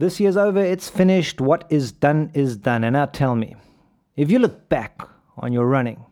This 0.00 0.20
year's 0.20 0.36
over, 0.36 0.60
it's 0.60 0.88
finished. 0.88 1.40
What 1.40 1.64
is 1.70 1.90
done 1.90 2.30
is 2.32 2.56
done. 2.56 2.84
And 2.84 2.92
now 2.92 3.06
tell 3.06 3.34
me, 3.34 3.56
if 4.14 4.30
you 4.30 4.38
look 4.38 4.68
back 4.68 5.02
on 5.36 5.52
your 5.52 5.66
running, 5.66 6.04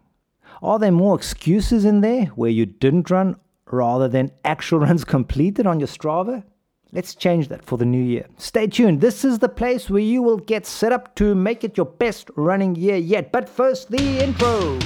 are 0.61 0.81
there 0.81 0.91
more 0.91 1.15
excuses 1.15 1.85
in 1.85 2.01
there 2.01 2.25
where 2.35 2.51
you 2.51 2.67
didn't 2.67 3.11
run 3.11 3.37
rather 3.71 4.09
than 4.09 4.33
actual 4.45 4.81
runs 4.87 5.05
completed 5.05 5.69
on 5.69 5.79
your 5.79 5.87
Strava? 5.87 6.43
Let's 6.91 7.15
change 7.15 7.47
that 7.47 7.65
for 7.65 7.79
the 7.79 7.85
new 7.85 8.03
year. 8.03 8.27
Stay 8.39 8.67
tuned. 8.67 9.01
This 9.01 9.25
is 9.25 9.39
the 9.39 9.49
place 9.49 9.89
where 9.89 10.03
you 10.03 10.21
will 10.21 10.39
get 10.39 10.67
set 10.67 10.91
up 10.91 11.15
to 11.17 11.37
make 11.37 11.63
it 11.63 11.77
your 11.77 11.87
best 11.87 12.29
running 12.35 12.75
year 12.75 12.97
yet. 12.97 13.31
But 13.31 13.49
first, 13.49 13.93
the 13.93 14.19
intro. 14.21 14.81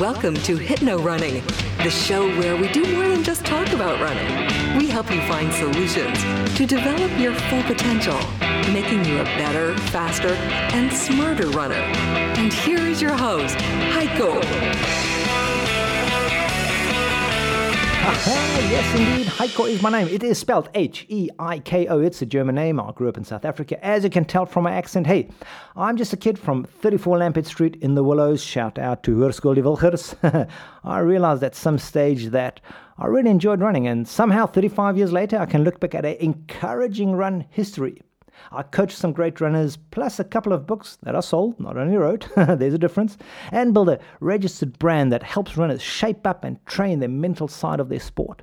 Welcome 0.00 0.36
to 0.36 0.56
Hypno 0.56 1.02
Running, 1.02 1.42
the 1.82 1.90
show 1.90 2.26
where 2.38 2.56
we 2.56 2.68
do 2.72 2.82
more 2.94 3.08
than 3.08 3.22
just 3.22 3.44
talk 3.44 3.68
about 3.74 4.00
running. 4.00 4.75
Help 4.96 5.12
you 5.12 5.20
find 5.28 5.52
solutions 5.52 6.22
to 6.56 6.64
develop 6.64 7.10
your 7.20 7.34
full 7.34 7.62
potential, 7.64 8.18
making 8.72 9.04
you 9.04 9.20
a 9.20 9.24
better, 9.24 9.76
faster, 9.90 10.30
and 10.74 10.90
smarter 10.90 11.50
runner. 11.50 11.74
And 11.74 12.50
here 12.50 12.78
is 12.78 13.02
your 13.02 13.12
host, 13.12 13.58
Heiko. 13.58 14.42
yes, 18.70 18.98
indeed. 18.98 19.26
Heiko 19.26 19.68
is 19.68 19.82
my 19.82 19.90
name. 19.90 20.08
It 20.08 20.22
is 20.22 20.38
spelled 20.38 20.70
H 20.74 21.04
E 21.10 21.28
I 21.38 21.58
K 21.58 21.88
O. 21.88 22.00
It's 22.00 22.22
a 22.22 22.26
German 22.26 22.54
name. 22.54 22.80
I 22.80 22.90
grew 22.92 23.10
up 23.10 23.18
in 23.18 23.24
South 23.24 23.44
Africa. 23.44 23.84
As 23.84 24.02
you 24.02 24.08
can 24.08 24.24
tell 24.24 24.46
from 24.46 24.64
my 24.64 24.72
accent, 24.72 25.06
hey, 25.06 25.28
I'm 25.76 25.98
just 25.98 26.14
a 26.14 26.16
kid 26.16 26.38
from 26.38 26.64
34 26.64 27.18
Lambeth 27.18 27.46
Street 27.46 27.76
in 27.82 27.96
the 27.96 28.02
Willows. 28.02 28.42
Shout 28.42 28.78
out 28.78 29.02
to 29.02 29.16
Hoërskool 29.16 29.56
Die 29.56 29.60
Wilgers. 29.60 30.48
I 30.84 30.98
realized 31.00 31.42
at 31.42 31.54
some 31.54 31.76
stage 31.76 32.28
that 32.28 32.62
I 32.98 33.06
really 33.08 33.30
enjoyed 33.30 33.60
running, 33.60 33.86
and 33.86 34.08
somehow 34.08 34.46
35 34.46 34.96
years 34.96 35.12
later, 35.12 35.38
I 35.38 35.44
can 35.44 35.64
look 35.64 35.80
back 35.80 35.94
at 35.94 36.06
an 36.06 36.16
encouraging 36.18 37.12
run 37.12 37.44
history. 37.50 38.00
I 38.50 38.62
coached 38.62 38.96
some 38.96 39.12
great 39.12 39.38
runners, 39.38 39.76
plus 39.76 40.18
a 40.18 40.24
couple 40.24 40.54
of 40.54 40.66
books 40.66 40.96
that 41.02 41.14
I 41.14 41.20
sold, 41.20 41.60
not 41.60 41.76
only 41.76 41.98
wrote, 41.98 42.26
there's 42.36 42.72
a 42.72 42.78
difference, 42.78 43.18
and 43.52 43.74
build 43.74 43.90
a 43.90 44.00
registered 44.20 44.78
brand 44.78 45.12
that 45.12 45.22
helps 45.22 45.58
runners 45.58 45.82
shape 45.82 46.26
up 46.26 46.42
and 46.42 46.64
train 46.64 47.00
the 47.00 47.08
mental 47.08 47.48
side 47.48 47.80
of 47.80 47.90
their 47.90 48.00
sport. 48.00 48.42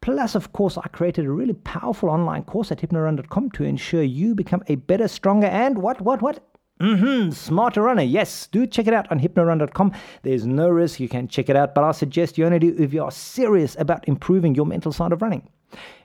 Plus, 0.00 0.36
of 0.36 0.52
course, 0.52 0.78
I 0.78 0.86
created 0.88 1.26
a 1.26 1.32
really 1.32 1.54
powerful 1.54 2.08
online 2.08 2.44
course 2.44 2.70
at 2.70 2.80
hypnorun.com 2.80 3.50
to 3.50 3.64
ensure 3.64 4.02
you 4.04 4.36
become 4.36 4.62
a 4.68 4.76
better, 4.76 5.08
stronger, 5.08 5.48
and 5.48 5.78
what, 5.78 6.00
what, 6.00 6.22
what? 6.22 6.51
Mm-hmm, 6.82 7.30
smarter 7.30 7.82
runner. 7.82 8.02
Yes, 8.02 8.48
do 8.48 8.66
check 8.66 8.88
it 8.88 8.92
out 8.92 9.10
on 9.12 9.20
hypnorun.com. 9.20 9.92
There's 10.22 10.44
no 10.44 10.68
risk. 10.68 10.98
You 10.98 11.08
can 11.08 11.28
check 11.28 11.48
it 11.48 11.54
out, 11.54 11.76
but 11.76 11.84
I 11.84 11.92
suggest 11.92 12.36
you 12.36 12.44
only 12.44 12.58
do 12.58 12.74
if 12.76 12.92
you 12.92 13.04
are 13.04 13.12
serious 13.12 13.76
about 13.78 14.08
improving 14.08 14.56
your 14.56 14.66
mental 14.66 14.90
side 14.90 15.12
of 15.12 15.22
running. 15.22 15.48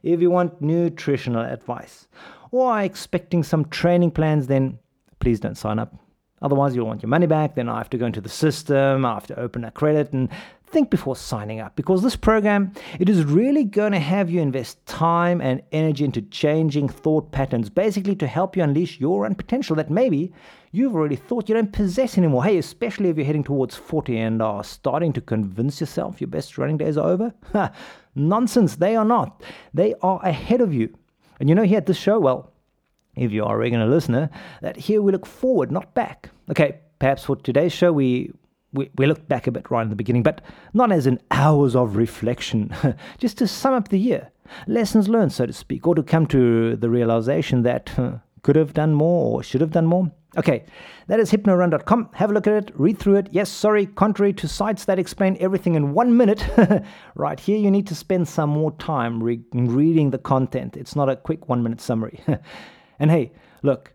If 0.03 0.21
you 0.21 0.29
want 0.29 0.61
nutritional 0.61 1.43
advice, 1.43 2.07
or 2.51 2.71
are 2.71 2.83
expecting 2.83 3.41
some 3.43 3.65
training 3.65 4.11
plans, 4.11 4.45
then 4.45 4.77
please 5.19 5.39
don't 5.39 5.57
sign 5.57 5.79
up. 5.79 5.95
Otherwise, 6.43 6.75
you'll 6.75 6.85
want 6.85 7.01
your 7.01 7.09
money 7.09 7.25
back. 7.25 7.55
Then 7.55 7.67
I 7.67 7.79
have 7.79 7.89
to 7.89 7.97
go 7.97 8.05
into 8.05 8.21
the 8.21 8.29
system. 8.29 9.03
I 9.03 9.15
have 9.15 9.27
to 9.27 9.39
open 9.39 9.63
a 9.63 9.71
credit 9.71 10.13
and 10.13 10.29
think 10.69 10.89
before 10.89 11.15
signing 11.15 11.59
up 11.59 11.75
because 11.75 12.03
this 12.03 12.15
program 12.15 12.71
it 12.99 13.07
is 13.07 13.23
really 13.23 13.63
going 13.63 13.91
to 13.91 13.99
have 13.99 14.29
you 14.29 14.41
invest 14.41 14.85
time 14.85 15.39
and 15.41 15.61
energy 15.71 16.03
into 16.03 16.21
changing 16.23 16.89
thought 16.89 17.31
patterns 17.31 17.69
basically 17.69 18.15
to 18.15 18.27
help 18.27 18.55
you 18.55 18.63
unleash 18.63 18.99
your 18.99 19.25
own 19.25 19.35
potential 19.35 19.75
that 19.75 19.89
maybe 19.89 20.31
you've 20.71 20.95
already 20.95 21.15
thought 21.15 21.47
you 21.47 21.55
don't 21.55 21.71
possess 21.71 22.17
anymore. 22.17 22.43
Hey 22.43 22.57
especially 22.57 23.09
if 23.09 23.17
you're 23.17 23.25
heading 23.25 23.43
towards 23.43 23.75
40 23.75 24.17
and 24.17 24.41
are 24.41 24.63
starting 24.63 25.13
to 25.13 25.21
convince 25.21 25.79
yourself 25.79 26.19
your 26.19 26.27
best 26.27 26.57
running 26.57 26.77
days 26.77 26.97
are 26.97 27.09
over. 27.09 27.33
Nonsense 28.15 28.75
they 28.75 28.95
are 28.95 29.05
not. 29.05 29.41
They 29.73 29.93
are 30.01 30.19
ahead 30.23 30.61
of 30.61 30.73
you. 30.73 30.93
And 31.39 31.49
you 31.49 31.55
know, 31.55 31.63
here 31.63 31.77
at 31.77 31.85
this 31.85 31.97
show, 31.97 32.19
well, 32.19 32.51
if 33.15 33.31
you 33.31 33.43
are 33.43 33.55
a 33.55 33.59
regular 33.59 33.87
listener, 33.87 34.29
that 34.61 34.77
here 34.77 35.01
we 35.01 35.11
look 35.11 35.25
forward, 35.25 35.71
not 35.71 35.93
back. 35.93 36.29
Okay, 36.49 36.79
perhaps 36.99 37.23
for 37.23 37.35
today's 37.35 37.73
show, 37.73 37.91
we, 37.91 38.31
we, 38.77 38.89
we 38.95 39.05
look 39.05 39.27
back 39.27 39.47
a 39.47 39.51
bit 39.51 39.69
right 39.69 39.83
in 39.83 39.89
the 39.89 39.95
beginning, 39.95 40.23
but 40.23 40.41
not 40.73 40.91
as 40.91 41.07
in 41.07 41.19
hours 41.31 41.75
of 41.75 41.95
reflection, 41.95 42.73
just 43.17 43.37
to 43.39 43.47
sum 43.47 43.73
up 43.73 43.89
the 43.89 43.99
year. 43.99 44.29
Lessons 44.67 45.09
learned, 45.09 45.33
so 45.33 45.45
to 45.45 45.53
speak, 45.53 45.85
or 45.85 45.95
to 45.95 46.03
come 46.03 46.25
to 46.27 46.75
the 46.77 46.89
realization 46.89 47.63
that 47.63 47.91
could 48.43 48.55
have 48.55 48.73
done 48.73 48.93
more 48.93 49.35
or 49.39 49.43
should 49.43 49.59
have 49.59 49.71
done 49.71 49.85
more. 49.85 50.09
Okay, 50.37 50.63
that 51.07 51.19
is 51.19 51.31
hypnorun.com. 51.31 52.09
Have 52.13 52.29
a 52.29 52.33
look 52.33 52.47
at 52.47 52.53
it, 52.53 52.71
read 52.75 52.99
through 52.99 53.15
it. 53.15 53.27
Yes, 53.31 53.49
sorry, 53.49 53.87
contrary 53.87 54.33
to 54.33 54.47
sites 54.47 54.85
that 54.85 54.99
explain 54.99 55.35
everything 55.39 55.75
in 55.75 55.93
one 55.93 56.15
minute, 56.15 56.45
right 57.15 57.39
here 57.39 57.57
you 57.57 57.71
need 57.71 57.87
to 57.87 57.95
spend 57.95 58.27
some 58.27 58.49
more 58.49 58.71
time 58.73 59.21
re- 59.21 59.43
reading 59.51 60.11
the 60.11 60.17
content. 60.17 60.77
It's 60.77 60.95
not 60.95 61.09
a 61.09 61.15
quick 61.15 61.49
one 61.49 61.63
minute 61.63 61.81
summary. 61.81 62.21
and 62.99 63.09
hey, 63.09 63.31
look, 63.63 63.93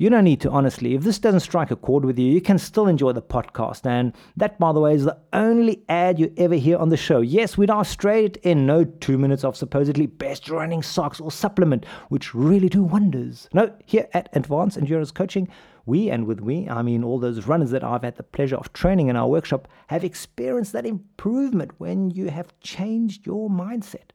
you 0.00 0.08
don't 0.08 0.22
need 0.22 0.40
to, 0.42 0.50
honestly. 0.50 0.94
If 0.94 1.02
this 1.02 1.18
doesn't 1.18 1.40
strike 1.40 1.72
a 1.72 1.76
chord 1.76 2.04
with 2.04 2.20
you, 2.20 2.30
you 2.30 2.40
can 2.40 2.56
still 2.56 2.86
enjoy 2.86 3.12
the 3.12 3.20
podcast. 3.20 3.84
And 3.84 4.14
that, 4.36 4.56
by 4.56 4.72
the 4.72 4.78
way, 4.78 4.94
is 4.94 5.04
the 5.04 5.18
only 5.32 5.82
ad 5.88 6.20
you 6.20 6.32
ever 6.36 6.54
hear 6.54 6.78
on 6.78 6.90
the 6.90 6.96
show. 6.96 7.20
Yes, 7.20 7.58
we 7.58 7.66
dive 7.66 7.88
straight 7.88 8.36
in. 8.38 8.64
No 8.64 8.84
two 8.84 9.18
minutes 9.18 9.42
of 9.42 9.56
supposedly 9.56 10.06
best 10.06 10.48
running 10.48 10.84
socks 10.84 11.18
or 11.18 11.32
supplement, 11.32 11.84
which 12.10 12.32
really 12.32 12.68
do 12.68 12.84
wonders. 12.84 13.48
No, 13.52 13.74
here 13.86 14.06
at 14.14 14.28
Advanced 14.34 14.78
Endurance 14.78 15.10
Coaching, 15.10 15.48
we, 15.84 16.10
and 16.10 16.26
with 16.28 16.40
we, 16.40 16.68
I 16.68 16.82
mean 16.82 17.02
all 17.02 17.18
those 17.18 17.48
runners 17.48 17.72
that 17.72 17.82
I've 17.82 18.04
had 18.04 18.16
the 18.16 18.22
pleasure 18.22 18.56
of 18.56 18.72
training 18.72 19.08
in 19.08 19.16
our 19.16 19.26
workshop, 19.26 19.66
have 19.88 20.04
experienced 20.04 20.74
that 20.74 20.86
improvement 20.86 21.72
when 21.78 22.10
you 22.10 22.30
have 22.30 22.58
changed 22.60 23.26
your 23.26 23.50
mindset. 23.50 24.10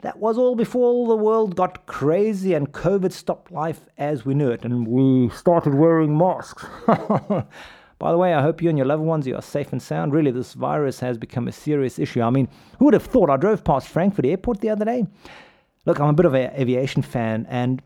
That 0.00 0.18
was 0.18 0.36
all 0.36 0.54
before 0.54 1.08
the 1.08 1.16
world 1.16 1.56
got 1.56 1.86
crazy 1.86 2.52
and 2.54 2.72
COVID 2.72 3.12
stopped 3.12 3.50
life 3.50 3.86
as 3.96 4.26
we 4.26 4.34
knew 4.34 4.50
it, 4.50 4.64
and 4.64 4.86
we 4.86 5.30
started 5.30 5.74
wearing 5.74 6.16
masks. 6.16 6.64
By 7.98 8.10
the 8.10 8.18
way, 8.18 8.34
I 8.34 8.42
hope 8.42 8.60
you 8.60 8.68
and 8.68 8.76
your 8.76 8.86
loved 8.86 9.02
ones 9.02 9.26
you 9.26 9.34
are 9.36 9.42
safe 9.42 9.72
and 9.72 9.80
sound. 9.80 10.12
Really, 10.12 10.30
this 10.30 10.52
virus 10.52 11.00
has 11.00 11.16
become 11.16 11.48
a 11.48 11.52
serious 11.52 11.98
issue. 11.98 12.20
I 12.20 12.30
mean, 12.30 12.48
who 12.78 12.86
would 12.86 12.94
have 12.94 13.04
thought? 13.04 13.30
I 13.30 13.36
drove 13.36 13.64
past 13.64 13.88
Frankfurt 13.88 14.26
Airport 14.26 14.60
the 14.60 14.70
other 14.70 14.84
day. 14.84 15.06
Look, 15.86 16.00
I'm 16.00 16.08
a 16.08 16.12
bit 16.12 16.26
of 16.26 16.34
an 16.34 16.50
aviation 16.54 17.02
fan, 17.02 17.46
and 17.48 17.82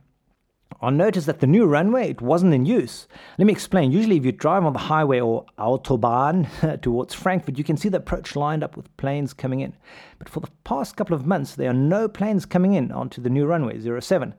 I 0.80 0.90
noticed 0.90 1.26
that 1.26 1.40
the 1.40 1.46
new 1.46 1.66
runway 1.66 2.10
it 2.10 2.20
wasn't 2.20 2.54
in 2.54 2.64
use. 2.64 3.08
Let 3.36 3.46
me 3.46 3.52
explain. 3.52 3.90
Usually, 3.90 4.16
if 4.16 4.24
you 4.24 4.30
drive 4.30 4.64
on 4.64 4.74
the 4.74 4.78
highway 4.78 5.18
or 5.18 5.44
autobahn 5.58 6.80
towards 6.82 7.14
Frankfurt, 7.14 7.58
you 7.58 7.64
can 7.64 7.76
see 7.76 7.88
the 7.88 7.98
approach 7.98 8.36
lined 8.36 8.62
up 8.62 8.76
with 8.76 8.96
planes 8.96 9.34
coming 9.34 9.60
in. 9.60 9.74
But 10.20 10.28
for 10.28 10.40
the 10.40 10.50
past 10.62 10.96
couple 10.96 11.16
of 11.16 11.26
months, 11.26 11.56
there 11.56 11.70
are 11.70 11.74
no 11.74 12.06
planes 12.08 12.46
coming 12.46 12.74
in 12.74 12.92
onto 12.92 13.20
the 13.20 13.30
new 13.30 13.44
runway 13.44 13.80
07. 13.80 14.34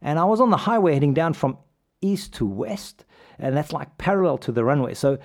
And 0.00 0.18
I 0.18 0.24
was 0.24 0.40
on 0.40 0.50
the 0.50 0.56
highway 0.56 0.94
heading 0.94 1.14
down 1.14 1.32
from 1.32 1.58
east 2.00 2.34
to 2.34 2.46
west, 2.46 3.04
and 3.38 3.56
that's 3.56 3.72
like 3.72 3.98
parallel 3.98 4.38
to 4.38 4.52
the 4.52 4.64
runway. 4.64 4.94
So 4.94 5.18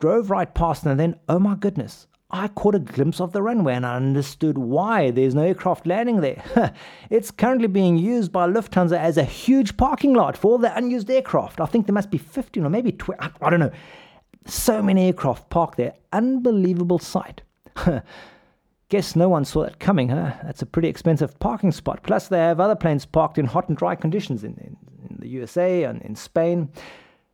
drove 0.00 0.30
right 0.30 0.52
past, 0.52 0.84
and 0.84 0.98
then 0.98 1.20
oh 1.28 1.38
my 1.38 1.54
goodness, 1.54 2.07
I 2.30 2.48
caught 2.48 2.74
a 2.74 2.78
glimpse 2.78 3.22
of 3.22 3.32
the 3.32 3.40
runway 3.40 3.74
and 3.74 3.86
I 3.86 3.96
understood 3.96 4.58
why 4.58 5.10
there's 5.10 5.34
no 5.34 5.42
aircraft 5.42 5.86
landing 5.86 6.20
there. 6.20 6.42
it's 7.10 7.30
currently 7.30 7.68
being 7.68 7.96
used 7.96 8.32
by 8.32 8.46
Lufthansa 8.46 8.98
as 8.98 9.16
a 9.16 9.24
huge 9.24 9.78
parking 9.78 10.12
lot 10.12 10.36
for 10.36 10.52
all 10.52 10.58
the 10.58 10.76
unused 10.76 11.10
aircraft. 11.10 11.58
I 11.58 11.64
think 11.64 11.86
there 11.86 11.94
must 11.94 12.10
be 12.10 12.18
15 12.18 12.66
or 12.66 12.68
maybe 12.68 12.92
20, 12.92 13.18
I 13.40 13.48
don't 13.48 13.60
know. 13.60 13.72
So 14.44 14.82
many 14.82 15.06
aircraft 15.06 15.48
parked 15.48 15.78
there. 15.78 15.94
Unbelievable 16.12 16.98
sight. 16.98 17.40
Guess 18.90 19.16
no 19.16 19.30
one 19.30 19.46
saw 19.46 19.64
that 19.64 19.78
coming, 19.78 20.10
huh? 20.10 20.32
That's 20.42 20.62
a 20.62 20.66
pretty 20.66 20.88
expensive 20.88 21.38
parking 21.38 21.72
spot. 21.72 22.02
Plus, 22.02 22.28
they 22.28 22.38
have 22.38 22.60
other 22.60 22.76
planes 22.76 23.06
parked 23.06 23.38
in 23.38 23.46
hot 23.46 23.68
and 23.68 23.76
dry 23.76 23.94
conditions 23.94 24.44
in, 24.44 24.52
in, 24.54 24.76
in 25.08 25.16
the 25.18 25.28
USA 25.28 25.84
and 25.84 26.00
in 26.02 26.14
Spain. 26.14 26.70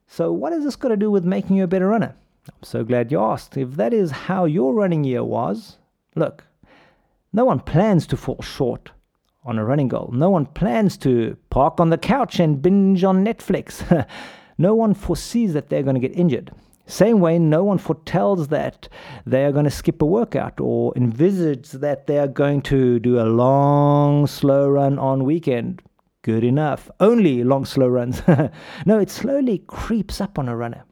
So, 0.06 0.33
what 0.33 0.53
has 0.53 0.65
this 0.65 0.75
got 0.75 0.88
to 0.88 0.97
do 0.97 1.10
with 1.12 1.25
making 1.25 1.56
you 1.56 1.65
a 1.65 1.69
better 1.69 1.88
runner? 1.88 2.16
I'm 2.49 2.62
so 2.62 2.84
glad 2.84 3.10
you 3.10 3.21
asked. 3.21 3.56
If 3.56 3.72
that 3.72 3.94
is 3.94 4.10
how 4.10 4.44
your 4.44 4.75
running 4.75 5.05
year 5.05 5.25
was, 5.25 5.78
look, 6.15 6.44
no 7.32 7.44
one 7.44 7.60
plans 7.60 8.06
to 8.09 8.16
fall 8.16 8.43
short 8.43 8.91
on 9.44 9.59
a 9.59 9.65
running 9.65 9.88
goal. 9.88 10.10
No 10.12 10.31
one 10.31 10.47
plans 10.47 10.97
to 10.99 11.37
park 11.50 11.81
on 11.81 11.91
the 11.91 11.99
couch 11.99 12.41
and 12.41 12.60
binge 12.60 13.04
on 13.04 13.24
Netflix. 13.24 14.07
no 14.59 14.74
one 14.74 14.95
foresees 14.95 15.53
that 15.54 15.69
they're 15.69 15.83
going 15.83 16.01
to 16.01 16.09
get 16.09 16.16
injured. 16.16 16.51
Same 16.86 17.21
way, 17.21 17.39
no 17.39 17.65
one 17.65 17.78
foretells 17.78 18.48
that 18.48 18.89
they 19.24 19.45
are 19.45 19.53
going 19.53 19.65
to 19.65 19.71
skip 19.71 20.03
a 20.03 20.07
workout 20.07 20.60
or 20.60 20.92
envisage 20.97 21.71
that 21.71 22.07
they 22.07 22.19
are 22.19 22.28
going 22.28 22.60
to 22.63 22.98
do 22.98 23.19
a 23.19 23.24
long, 23.24 24.27
slow 24.27 24.69
run 24.69 24.98
on 24.98 25.24
weekend. 25.24 25.83
Good 26.21 26.45
enough. 26.45 26.91
Only 27.01 27.42
long, 27.42 27.65
slow 27.65 27.89
runs. 27.89 28.22
no, 28.86 28.98
it 28.98 29.10
slowly 29.10 29.63
creeps 29.66 30.21
up 30.21 30.39
on 30.39 30.48
a 30.48 30.57
runner. 30.57 30.84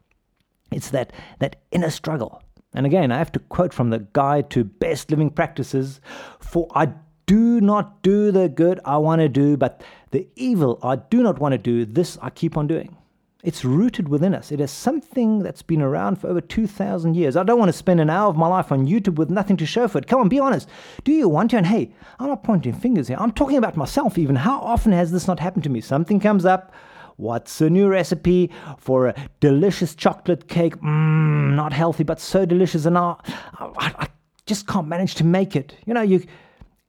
It's 0.73 0.91
that, 0.91 1.13
that 1.39 1.57
inner 1.71 1.91
struggle. 1.91 2.43
And 2.75 2.87
again, 2.87 3.13
I 3.13 3.19
have 3.19 3.33
to 3.33 3.39
quote 3.39 3.75
from 3.75 3.91
the 3.91 4.01
Guide 4.13 4.51
to 4.51 4.65
Best 4.65 5.11
Living 5.11 5.31
Practices 5.31 6.01
For 6.41 6.69
I 6.75 6.93
do 7.27 7.61
not 7.61 8.03
do 8.03 8.31
the 8.31 8.49
good 8.49 8.81
I 8.85 8.99
want 8.99 9.21
to 9.21 9.29
do, 9.29 9.57
but 9.57 9.83
the 10.11 10.27
evil 10.37 10.79
I 10.83 10.97
do 10.97 11.23
not 11.23 11.39
want 11.39 11.53
to 11.53 11.59
do, 11.59 11.85
this 11.85 12.19
I 12.21 12.31
keep 12.31 12.57
on 12.57 12.67
doing. 12.67 12.97
It's 13.43 13.65
rooted 13.65 14.09
within 14.09 14.35
us. 14.35 14.53
It 14.53 14.61
is 14.61 14.71
something 14.71 15.41
that's 15.41 15.63
been 15.63 15.83
around 15.83 16.21
for 16.21 16.29
over 16.29 16.41
2,000 16.41 17.15
years. 17.17 17.37
I 17.37 17.43
don't 17.43 17.59
want 17.59 17.71
to 17.71 17.77
spend 17.77 18.01
an 18.01 18.09
hour 18.09 18.29
of 18.29 18.37
my 18.37 18.47
life 18.47 18.71
on 18.71 18.87
YouTube 18.87 19.17
with 19.17 19.31
nothing 19.31 19.57
to 19.57 19.67
show 19.67 19.89
for 19.89 19.99
it. 19.99 20.07
Come 20.07 20.21
on, 20.21 20.29
be 20.29 20.39
honest. 20.39 20.69
Do 21.03 21.11
you 21.11 21.29
want 21.29 21.51
to? 21.51 21.57
And 21.57 21.67
hey, 21.67 21.93
I'm 22.21 22.29
not 22.29 22.45
pointing 22.45 22.73
fingers 22.73 23.09
here. 23.09 23.17
I'm 23.19 23.33
talking 23.33 23.57
about 23.57 23.77
myself 23.77 24.17
even. 24.17 24.37
How 24.37 24.61
often 24.61 24.93
has 24.93 25.11
this 25.11 25.27
not 25.27 25.41
happened 25.41 25.65
to 25.65 25.71
me? 25.71 25.81
Something 25.81 26.21
comes 26.21 26.45
up. 26.45 26.73
What's 27.17 27.61
a 27.61 27.70
new 27.70 27.88
recipe 27.88 28.50
for 28.79 29.09
a 29.09 29.14
delicious 29.41 29.94
chocolate 29.94 30.49
cake? 30.49 30.76
Mmm, 30.76 31.55
not 31.55 31.73
healthy, 31.73 32.05
but 32.05 32.20
so 32.20 32.44
delicious. 32.47 32.87
And 32.87 32.97
I, 32.99 33.17
I, 33.59 33.93
I 33.99 34.09
just 34.47 34.67
can't 34.67 34.88
manage 34.88 35.14
to 35.17 35.25
make 35.25 35.56
it. 35.56 35.75
You 35.87 35.94
know, 35.94 36.03
you. 36.03 36.25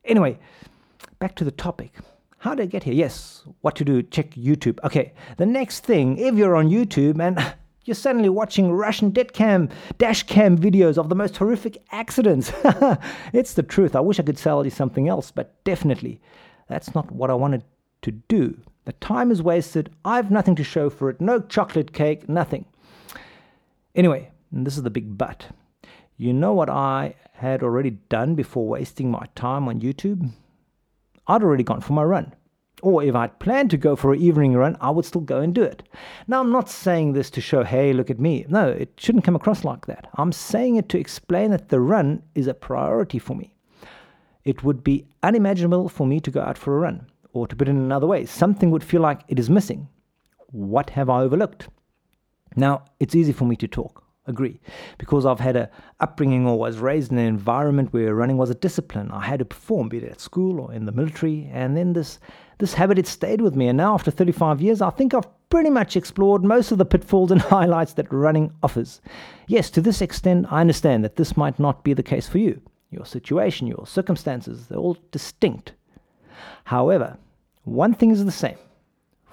Anyway, 0.05 0.39
back 1.19 1.35
to 1.35 1.43
the 1.43 1.51
topic. 1.51 1.93
How 2.39 2.55
did 2.55 2.63
I 2.63 2.65
get 2.65 2.83
here? 2.83 2.93
Yes, 2.93 3.43
what 3.61 3.75
to 3.77 3.85
do? 3.85 4.03
Check 4.03 4.31
YouTube. 4.31 4.77
Okay, 4.83 5.13
the 5.37 5.45
next 5.45 5.85
thing, 5.85 6.17
if 6.17 6.35
you're 6.35 6.57
on 6.57 6.69
YouTube 6.69 7.21
and 7.21 7.39
you're 7.85 7.95
suddenly 7.95 8.27
watching 8.27 8.71
Russian 8.71 9.11
dead 9.11 9.31
cam, 9.31 9.69
dash 9.97 10.23
cam 10.23 10.57
videos 10.57 10.97
of 10.97 11.07
the 11.07 11.15
most 11.15 11.37
horrific 11.37 11.77
accidents. 11.91 12.51
it's 13.33 13.53
the 13.53 13.63
truth. 13.63 13.95
I 13.95 14.01
wish 14.01 14.19
I 14.19 14.23
could 14.23 14.37
sell 14.37 14.65
you 14.65 14.71
something 14.71 15.07
else, 15.07 15.31
but 15.31 15.63
definitely 15.63 16.21
that's 16.67 16.93
not 16.93 17.11
what 17.11 17.29
I 17.29 17.33
wanted 17.33 17.63
to 18.01 18.11
do. 18.11 18.57
The 18.85 18.94
time 18.94 19.31
is 19.31 19.41
wasted. 19.41 19.89
I've 20.03 20.31
nothing 20.31 20.56
to 20.56 20.63
show 20.63 20.89
for 20.89 21.09
it. 21.09 21.21
No 21.21 21.39
chocolate 21.39 21.94
cake, 21.94 22.27
nothing. 22.27 22.65
Anyway, 23.95 24.31
this 24.51 24.75
is 24.75 24.83
the 24.83 24.89
big 24.89 25.18
but. 25.18 25.47
You 26.18 26.33
know 26.33 26.53
what 26.53 26.69
I 26.69 27.15
had 27.33 27.63
already 27.63 27.91
done 28.09 28.35
before 28.35 28.68
wasting 28.68 29.09
my 29.09 29.25
time 29.35 29.68
on 29.68 29.81
YouTube? 29.81 30.31
I'd 31.27 31.44
already 31.44 31.63
gone 31.63 31.81
for 31.81 31.94
my 31.94 32.03
run. 32.03 32.33
Or 32.81 33.01
if 33.01 33.15
I'd 33.15 33.39
planned 33.39 33.69
to 33.71 33.77
go 33.77 33.95
for 33.95 34.13
an 34.13 34.19
evening 34.19 34.53
run, 34.53 34.75
I 34.81 34.89
would 34.89 35.06
still 35.06 35.21
go 35.21 35.39
and 35.39 35.56
do 35.56 35.63
it. 35.63 35.83
Now, 36.27 36.41
I'm 36.41 36.51
not 36.51 36.69
saying 36.69 37.13
this 37.13 37.29
to 37.31 37.41
show, 37.41 37.63
hey, 37.63 37.94
look 37.94 38.09
at 38.09 38.19
me. 38.19 38.45
No, 38.50 38.68
it 38.68 38.94
shouldn't 38.97 39.24
come 39.24 39.36
across 39.36 39.63
like 39.63 39.86
that. 39.86 40.09
I'm 40.15 40.33
saying 40.33 40.75
it 40.75 40.89
to 40.89 41.00
explain 41.00 41.51
that 41.51 41.69
the 41.69 41.79
run 41.79 42.24
is 42.36 42.47
a 42.47 42.53
priority 42.53 43.19
for 43.19 43.36
me. 43.36 43.56
It 44.44 44.63
would 44.63 44.83
be 44.83 45.07
unimaginable 45.24 45.88
for 45.88 46.06
me 46.06 46.19
to 46.19 46.31
go 46.31 46.41
out 46.41 46.57
for 46.57 46.75
a 46.75 46.79
run. 46.79 47.07
Or 47.33 47.47
to 47.47 47.56
put 47.56 47.68
it 47.68 47.71
in 47.71 47.77
another 47.77 48.07
way, 48.07 48.25
something 48.25 48.71
would 48.71 48.83
feel 48.83 49.01
like 49.01 49.21
it 49.27 49.39
is 49.39 49.50
missing. 49.50 49.89
What 50.47 50.91
have 50.91 51.09
I 51.09 51.21
overlooked? 51.21 51.68
Now, 52.56 52.85
it's 53.00 53.15
easy 53.15 53.33
for 53.33 53.45
me 53.45 53.56
to 53.57 53.68
talk 53.68 54.03
agree 54.25 54.59
because 54.97 55.25
I've 55.25 55.39
had 55.39 55.56
a 55.56 55.69
upbringing 56.00 56.47
or 56.47 56.57
was 56.57 56.77
raised 56.77 57.12
in 57.12 57.18
an 57.18 57.25
environment 57.25 57.91
where 57.91 58.15
running 58.15 58.38
was 58.38 58.50
a 58.50 58.56
discipline. 58.56 59.12
I 59.12 59.25
had 59.25 59.39
to 59.39 59.45
perform, 59.45 59.89
be 59.89 59.97
it 59.97 60.03
at 60.03 60.21
school 60.21 60.59
or 60.59 60.74
in 60.74 60.85
the 60.85 60.91
military, 60.91 61.50
and 61.51 61.75
then 61.75 61.94
this 61.94 62.19
this 62.59 62.75
habit 62.75 63.00
it 63.00 63.07
stayed 63.07 63.41
with 63.41 63.56
me. 63.56 63.68
And 63.68 63.77
now, 63.77 63.94
after 63.94 64.12
35 64.12 64.62
years, 64.62 64.81
I 64.81 64.91
think 64.91 65.13
I've 65.13 65.27
pretty 65.50 65.69
much 65.69 65.97
explored 65.97 66.44
most 66.44 66.71
of 66.71 66.77
the 66.77 66.86
pitfalls 66.86 67.31
and 67.31 67.41
highlights 67.56 67.94
that 67.94 68.13
running 68.13 68.53
offers. 68.62 69.01
Yes, 69.47 69.69
to 69.71 69.81
this 69.81 70.01
extent, 70.01 70.45
I 70.50 70.62
understand 70.62 71.03
that 71.03 71.15
this 71.15 71.36
might 71.36 71.59
not 71.59 71.83
be 71.83 71.94
the 71.94 72.03
case 72.03 72.27
for 72.27 72.38
you. 72.38 72.62
Your 72.91 73.06
situation, 73.06 73.68
your 73.68 73.86
circumstances, 73.88 74.68
they're 74.68 74.77
all 74.77 74.97
distinct. 75.12 75.74
However, 76.65 77.17
one 77.63 77.93
thing 77.93 78.11
is 78.11 78.23
the 78.23 78.31
same 78.31 78.57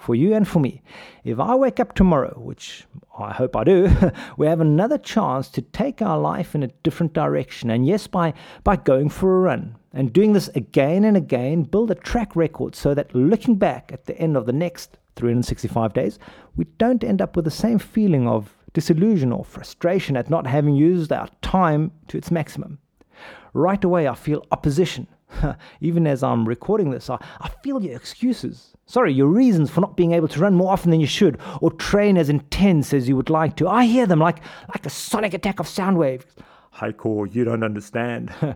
for 0.01 0.15
you 0.15 0.33
and 0.33 0.47
for 0.47 0.59
me. 0.59 0.81
If 1.23 1.39
I 1.39 1.55
wake 1.55 1.79
up 1.79 1.93
tomorrow, 1.93 2.33
which 2.37 2.85
I 3.17 3.31
hope 3.31 3.55
I 3.55 3.63
do, 3.63 3.89
we 4.37 4.47
have 4.47 4.59
another 4.59 4.97
chance 4.97 5.47
to 5.49 5.61
take 5.61 6.01
our 6.01 6.17
life 6.17 6.55
in 6.55 6.63
a 6.63 6.67
different 6.83 7.13
direction. 7.13 7.69
And 7.69 7.85
yes, 7.85 8.07
by, 8.07 8.33
by 8.63 8.75
going 8.77 9.09
for 9.09 9.37
a 9.37 9.41
run 9.41 9.75
and 9.93 10.11
doing 10.11 10.33
this 10.33 10.47
again 10.49 11.03
and 11.03 11.15
again, 11.15 11.63
build 11.63 11.91
a 11.91 11.95
track 11.95 12.35
record 12.35 12.75
so 12.75 12.93
that 12.93 13.13
looking 13.13 13.55
back 13.55 13.91
at 13.93 14.05
the 14.05 14.17
end 14.17 14.35
of 14.35 14.47
the 14.47 14.53
next 14.53 14.97
365 15.15 15.93
days, 15.93 16.17
we 16.55 16.65
don't 16.79 17.03
end 17.03 17.21
up 17.21 17.35
with 17.35 17.45
the 17.45 17.51
same 17.51 17.77
feeling 17.77 18.27
of 18.27 18.55
disillusion 18.73 19.31
or 19.31 19.45
frustration 19.45 20.17
at 20.17 20.29
not 20.29 20.47
having 20.47 20.75
used 20.75 21.11
our 21.11 21.27
time 21.41 21.91
to 22.07 22.17
its 22.17 22.31
maximum. 22.31 22.79
Right 23.53 23.83
away, 23.83 24.07
I 24.07 24.15
feel 24.15 24.45
opposition. 24.51 25.07
Even 25.81 26.07
as 26.07 26.23
I'm 26.23 26.47
recording 26.47 26.91
this, 26.91 27.09
I, 27.09 27.17
I 27.39 27.49
feel 27.63 27.81
your 27.81 27.95
excuses 27.95 28.71
Sorry, 28.91 29.13
your 29.13 29.27
reasons 29.27 29.71
for 29.71 29.79
not 29.79 29.95
being 29.95 30.11
able 30.11 30.27
to 30.27 30.39
run 30.41 30.53
more 30.53 30.73
often 30.73 30.91
than 30.91 30.99
you 30.99 31.07
should, 31.07 31.39
or 31.61 31.71
train 31.71 32.17
as 32.17 32.27
intense 32.27 32.93
as 32.93 33.07
you 33.07 33.15
would 33.15 33.29
like 33.29 33.55
to. 33.55 33.69
I 33.69 33.85
hear 33.85 34.05
them 34.05 34.19
like, 34.19 34.39
like 34.67 34.85
a 34.85 34.89
sonic 34.89 35.33
attack 35.33 35.61
of 35.61 35.67
sound 35.69 35.97
waves. 35.97 36.25
Heiko, 36.75 37.33
you 37.33 37.45
don't 37.45 37.63
understand. 37.63 38.33
and 38.41 38.55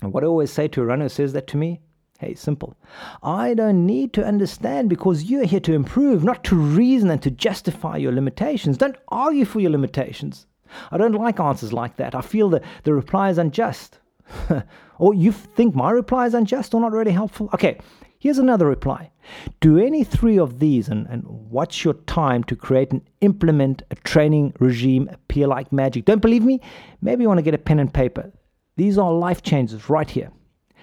what 0.14 0.24
I 0.24 0.26
always 0.26 0.50
say 0.50 0.68
to 0.68 0.80
a 0.80 0.86
runner 0.86 1.04
who 1.04 1.10
says 1.10 1.34
that 1.34 1.48
to 1.48 1.58
me, 1.58 1.82
hey, 2.18 2.34
simple. 2.34 2.78
I 3.22 3.52
don't 3.52 3.84
need 3.84 4.14
to 4.14 4.24
understand 4.24 4.88
because 4.88 5.24
you're 5.24 5.44
here 5.44 5.60
to 5.60 5.74
improve, 5.74 6.24
not 6.24 6.44
to 6.44 6.56
reason 6.56 7.10
and 7.10 7.20
to 7.20 7.30
justify 7.30 7.98
your 7.98 8.12
limitations. 8.12 8.78
Don't 8.78 8.96
argue 9.08 9.44
for 9.44 9.60
your 9.60 9.70
limitations. 9.70 10.46
I 10.90 10.96
don't 10.96 11.12
like 11.12 11.40
answers 11.40 11.74
like 11.74 11.96
that. 11.96 12.14
I 12.14 12.22
feel 12.22 12.48
that 12.48 12.64
the 12.84 12.94
reply 12.94 13.28
is 13.28 13.36
unjust. 13.36 13.98
or 14.50 14.64
oh, 15.00 15.12
you 15.12 15.32
think 15.32 15.74
my 15.74 15.90
reply 15.90 16.26
is 16.26 16.34
unjust 16.34 16.74
or 16.74 16.80
not 16.80 16.92
really 16.92 17.12
helpful? 17.12 17.50
Okay, 17.54 17.78
Here's 18.22 18.38
another 18.38 18.68
reply. 18.68 19.10
Do 19.58 19.78
any 19.78 20.04
three 20.04 20.38
of 20.38 20.60
these, 20.60 20.88
and, 20.88 21.08
and 21.08 21.24
what's 21.26 21.84
your 21.84 21.94
time 21.94 22.44
to 22.44 22.54
create 22.54 22.92
and 22.92 23.02
implement 23.20 23.82
a 23.90 23.96
training 23.96 24.54
regime 24.60 25.08
appear 25.10 25.48
like 25.48 25.72
magic? 25.72 26.04
Don't 26.04 26.22
believe 26.22 26.44
me? 26.44 26.60
Maybe 27.00 27.22
you 27.22 27.28
want 27.28 27.38
to 27.38 27.42
get 27.42 27.52
a 27.52 27.58
pen 27.58 27.80
and 27.80 27.92
paper. 27.92 28.30
These 28.76 28.96
are 28.96 29.12
life 29.12 29.42
changes 29.42 29.90
right 29.90 30.08
here. 30.08 30.30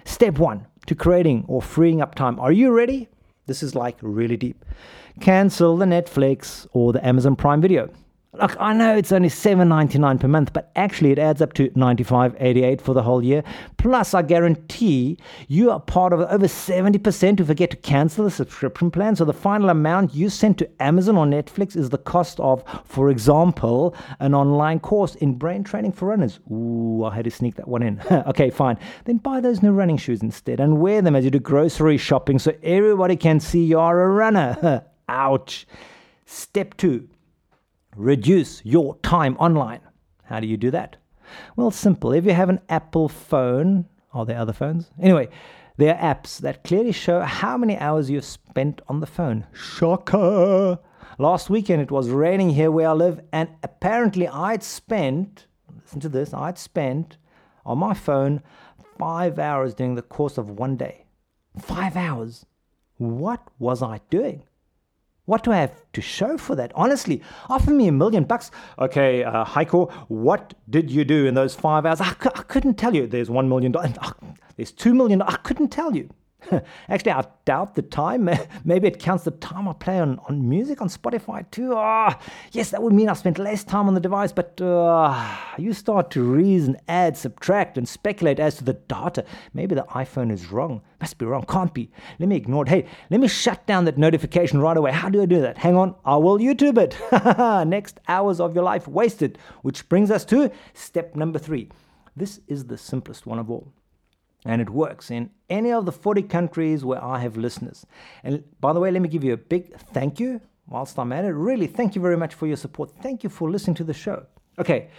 Step 0.03 0.38
one 0.38 0.68
to 0.88 0.95
creating 0.95 1.45
or 1.47 1.62
freeing 1.62 2.01
up 2.01 2.13
time. 2.13 2.38
Are 2.41 2.51
you 2.51 2.71
ready? 2.71 3.07
This 3.45 3.63
is 3.63 3.74
like 3.74 3.95
really 4.01 4.36
deep. 4.36 4.65
Cancel 5.21 5.77
the 5.77 5.86
Netflix 5.86 6.68
or 6.74 6.91
the 6.91 7.07
Amazon 7.07 7.38
Prime 7.38 7.62
video. 7.62 7.89
Look, 8.34 8.56
I 8.60 8.74
know 8.74 8.96
it's 8.96 9.12
only 9.12 9.30
$7.99 9.30 10.20
per 10.20 10.28
month, 10.28 10.54
but 10.54 10.72
actually 10.76 11.12
it 11.12 11.18
adds 11.18 11.42
up 11.42 11.54
to 11.54 11.70
$95.88 11.72 12.80
for 12.80 12.94
the 12.94 13.02
whole 13.02 13.24
year. 13.24 13.44
Plus, 13.78 14.14
I 14.14 14.22
guarantee 14.22 15.18
you 15.48 15.72
are 15.72 15.80
part 15.80 16.14
of 16.14 16.20
over 16.20 16.46
70% 16.46 17.40
who 17.40 17.46
forget 17.46 17.72
to 17.72 17.78
cancel 17.78 18.26
the 18.26 18.30
subscription 18.30 18.92
plan. 18.92 19.16
So 19.16 19.26
the 19.26 19.34
final 19.34 19.70
amount 19.70 20.14
you 20.14 20.30
send 20.30 20.60
to 20.60 20.70
Amazon 20.80 21.18
or 21.18 21.26
Netflix 21.26 21.76
is 21.76 21.90
the 21.90 21.98
cost 21.98 22.40
of, 22.40 22.64
for 22.86 23.10
example, 23.10 23.96
an 24.20 24.36
online 24.36 24.80
course 24.80 25.16
in 25.16 25.34
brain 25.34 25.64
training 25.64 25.94
for 25.94 26.10
runners. 26.10 26.40
Ooh, 26.52 27.06
I 27.06 27.16
had 27.16 27.25
to 27.25 27.32
sneak 27.32 27.56
that 27.56 27.68
one 27.68 27.82
in. 27.82 28.00
okay, 28.12 28.52
fine. 28.52 28.78
Then 29.06 29.18
buy 29.18 29.42
those 29.42 29.64
new 29.64 29.72
running 29.72 29.98
shoes 29.98 30.22
instead 30.22 30.60
and 30.60 30.80
wear 30.80 31.02
them 31.02 31.16
as 31.16 31.25
you 31.25 31.32
do 31.32 31.40
grocery 31.40 31.98
shopping 31.98 32.38
so 32.38 32.54
everybody 32.62 33.16
can 33.16 33.40
see 33.40 33.64
you 33.64 33.80
are 33.80 34.00
a 34.04 34.08
runner. 34.08 34.86
Ouch. 35.10 35.66
Step 36.28 36.78
two 36.78 37.10
reduce 37.95 38.63
your 38.65 38.97
time 38.97 39.36
online. 39.38 39.81
How 40.24 40.39
do 40.39 40.47
you 40.47 40.57
do 40.57 40.71
that? 40.71 40.97
Well, 41.56 41.71
simple. 41.71 42.12
If 42.12 42.25
you 42.25 42.33
have 42.33 42.50
an 42.50 42.59
Apple 42.69 43.09
phone, 43.09 43.86
are 44.13 44.25
there 44.25 44.38
other 44.38 44.53
phones? 44.53 44.89
Anyway, 45.00 45.30
there 45.77 45.95
are 45.95 46.15
apps 46.15 46.39
that 46.39 46.63
clearly 46.63 46.91
show 46.91 47.21
how 47.21 47.57
many 47.57 47.77
hours 47.77 48.09
you've 48.09 48.25
spent 48.25 48.81
on 48.88 49.00
the 49.00 49.07
phone. 49.07 49.45
Shocker! 49.53 50.80
Last 51.18 51.50
weekend 51.50 51.81
it 51.81 51.91
was 51.91 52.10
raining 52.10 52.51
here 52.51 52.72
where 52.72 52.89
I 52.89 52.93
live, 52.93 53.19
and 53.34 53.50
apparently 53.63 54.27
I'd 54.27 54.63
spent, 54.63 55.48
listen 55.81 56.00
to 56.01 56.10
this, 56.10 56.34
I'd 56.34 56.58
spent 56.58 57.17
on 57.65 57.77
my 57.77 57.93
phone 57.93 58.41
five 58.98 59.39
hours 59.39 59.74
during 59.74 59.96
the 59.96 60.01
course 60.01 60.38
of 60.38 60.50
one 60.50 60.75
day. 60.75 61.05
Five 61.60 61.96
hours. 61.96 62.46
What 62.98 63.48
was 63.58 63.81
I 63.81 64.01
doing? 64.10 64.43
What 65.29 65.43
do 65.43 65.51
I 65.51 65.57
have 65.57 65.75
to 65.93 66.01
show 66.01 66.39
for 66.39 66.55
that? 66.55 66.71
Honestly, 66.74 67.21
offer 67.50 67.69
me 67.69 67.88
a 67.88 67.91
million 67.91 68.24
bucks. 68.24 68.50
Okay, 68.79 69.24
uh, 69.24 69.45
Heiko, 69.45 69.91
what 70.07 70.55
did 70.71 70.89
you 70.89 71.05
do 71.05 71.27
in 71.27 71.36
those 71.36 71.53
five 71.53 71.86
hours? 71.86 72.01
I 72.01 72.09
c- 72.24 72.31
I 72.33 72.41
couldn't 72.53 72.79
tell 72.79 72.95
you. 72.95 73.05
There's 73.05 73.29
one 73.29 73.48
million 73.48 73.71
dollars. 73.71 73.91
There's 74.57 74.71
two 74.71 74.95
million. 74.95 75.21
I 75.21 75.36
couldn't 75.43 75.67
tell 75.69 75.95
you. 75.95 76.09
Actually, 76.89 77.12
I 77.12 77.25
doubt 77.46 77.75
the 77.75 77.81
time. 77.81 78.29
Maybe 78.63 78.88
it 78.88 79.00
counts 79.00 79.24
the 79.24 79.31
time 79.31 79.67
I 79.67 79.74
play 79.74 80.00
on, 80.00 80.19
on 80.29 80.48
music 80.48 80.81
on 80.81 80.88
Spotify 80.88 81.50
too. 81.51 81.74
Oh, 81.74 82.10
yes, 82.51 82.72
that 82.72 82.81
would 82.81 82.93
mean 82.93 83.10
I 83.10 83.13
spent 83.13 83.38
less 83.38 83.63
time 83.63 83.88
on 83.88 83.93
the 83.93 84.00
device, 84.00 84.31
but 84.31 84.60
uh, 84.62 85.36
you 85.58 85.74
start 85.74 86.12
to 86.12 86.24
reason, 86.24 86.77
add, 86.88 87.17
subtract, 87.17 87.77
and 87.77 87.88
speculate 87.88 88.39
as 88.39 88.55
to 88.58 88.63
the 88.63 88.74
data. 88.74 89.25
Maybe 89.53 89.75
the 89.75 89.86
iPhone 89.91 90.31
is 90.31 90.51
wrong. 90.51 90.81
Must 91.01 91.17
be 91.17 91.25
wrong. 91.25 91.46
Can't 91.48 91.74
be. 91.74 91.91
Let 92.19 92.29
me 92.29 92.36
ignore 92.36 92.63
it. 92.63 92.69
Hey, 92.69 92.86
let 93.10 93.19
me 93.19 93.27
shut 93.27 93.65
down 93.67 93.86
that 93.86 93.98
notification 93.98 94.62
right 94.62 94.77
away. 94.77 94.91
How 94.91 95.10
do 95.10 95.22
I 95.22 95.25
do 95.25 95.41
that? 95.41 95.58
Hang 95.58 95.75
on. 95.75 95.96
I 96.05 96.15
will 96.17 96.39
YouTube 96.39 96.77
it. 96.77 96.98
Next 97.67 98.00
hours 98.08 98.39
of 98.39 98.55
your 98.55 98.63
life 98.63 98.88
wasted. 98.88 99.38
Which 99.62 99.88
brings 99.89 100.12
us 100.12 100.25
to 100.25 100.51
step 100.74 101.15
number 101.15 101.39
three. 101.39 101.69
This 102.15 102.41
is 102.48 102.65
the 102.65 102.77
simplest 102.77 103.25
one 103.25 103.39
of 103.39 103.50
all 103.50 103.72
and 104.46 104.62
it 104.62 104.69
works 104.69 105.12
in 105.12 105.29
any 105.50 105.72
of 105.72 105.86
the 105.86 105.91
40 105.91 106.24
countries 106.24 106.86
where 106.86 107.03
I 107.03 107.19
have 107.19 107.36
listeners. 107.38 107.86
And 108.24 108.43
by 108.62 108.74
the 108.74 108.79
way, 108.79 108.91
let 108.91 109.01
me 109.01 109.10
give 109.10 109.24
you 109.24 109.34
a 109.34 109.38
big 109.38 109.75
thank 109.93 110.19
you 110.19 110.41
whilst 110.67 110.98
I'm 111.00 111.12
at 111.12 111.25
it. 111.25 111.31
Really, 111.31 111.67
thank 111.67 111.96
you 111.96 112.01
very 112.01 112.17
much 112.17 112.34
for 112.36 112.48
your 112.48 112.58
support. 112.58 112.91
Thank 113.01 113.24
you 113.24 113.29
for 113.29 113.50
listening 113.50 113.75
to 113.75 113.84
the 113.84 113.93
show. 113.93 114.25
Okay, 114.58 114.89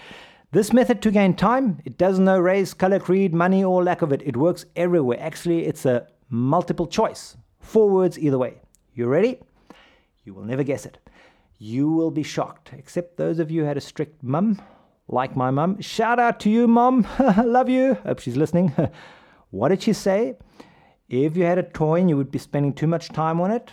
this 0.52 0.73
method 0.73 1.00
to 1.02 1.11
gain 1.11 1.35
time, 1.35 1.80
it 1.85 1.97
doesn't 1.97 2.26
race, 2.28 2.75
color, 2.75 2.99
creed, 2.99 3.32
money, 3.32 3.62
or 3.62 3.82
lack 3.85 4.02
of 4.02 4.12
it. 4.12 4.23
It 4.25 4.37
works 4.37 4.64
everywhere. 4.76 5.18
Actually, 5.20 5.66
it's 5.66 5.87
a 5.87 6.06
multiple 6.28 6.87
choice. 6.87 7.37
Four 7.61 7.88
words 7.88 8.18
either 8.18 8.38
way. 8.38 8.61
You 8.94 9.06
ready? 9.06 9.38
You 10.25 10.35
will 10.35 10.44
never 10.44 10.62
guess 10.64 10.85
it. 10.87 10.99
you 11.59 11.90
will 11.90 12.11
be 12.11 12.23
shocked. 12.23 12.73
Except 12.76 13.16
those 13.16 13.38
of 13.38 13.50
you 13.50 13.61
who 13.62 13.66
had 13.68 13.76
a 13.76 13.80
strict 13.80 14.23
mum, 14.23 14.61
like 15.09 15.37
my 15.37 15.50
mum. 15.50 15.80
Shout 15.80 16.18
out 16.18 16.40
to 16.40 16.50
you, 16.50 16.66
mum. 16.66 17.06
Love 17.44 17.68
you. 17.68 17.94
Hope 18.04 18.18
she's 18.20 18.37
listening. 18.37 18.73
what 19.50 19.69
did 19.69 19.83
she 19.83 19.92
say? 19.92 20.37
If 21.09 21.37
you 21.37 21.45
had 21.45 21.59
a 21.59 21.62
toy 21.62 22.00
and 22.00 22.09
you 22.09 22.16
would 22.16 22.30
be 22.30 22.38
spending 22.38 22.73
too 22.73 22.87
much 22.87 23.09
time 23.09 23.40
on 23.40 23.50
it, 23.50 23.73